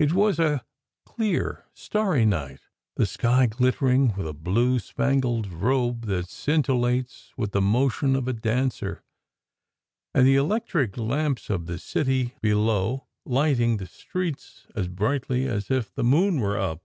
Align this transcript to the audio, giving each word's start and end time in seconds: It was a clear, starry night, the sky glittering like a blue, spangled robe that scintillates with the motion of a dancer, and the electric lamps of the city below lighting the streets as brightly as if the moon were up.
It 0.00 0.14
was 0.14 0.40
a 0.40 0.64
clear, 1.04 1.64
starry 1.72 2.24
night, 2.26 2.58
the 2.96 3.06
sky 3.06 3.46
glittering 3.46 4.08
like 4.16 4.18
a 4.18 4.32
blue, 4.32 4.80
spangled 4.80 5.46
robe 5.52 6.06
that 6.06 6.28
scintillates 6.28 7.32
with 7.36 7.52
the 7.52 7.60
motion 7.60 8.16
of 8.16 8.26
a 8.26 8.32
dancer, 8.32 9.04
and 10.12 10.26
the 10.26 10.34
electric 10.34 10.96
lamps 10.98 11.50
of 11.50 11.66
the 11.66 11.78
city 11.78 12.34
below 12.40 13.06
lighting 13.24 13.76
the 13.76 13.86
streets 13.86 14.66
as 14.74 14.88
brightly 14.88 15.46
as 15.46 15.70
if 15.70 15.94
the 15.94 16.02
moon 16.02 16.40
were 16.40 16.58
up. 16.58 16.74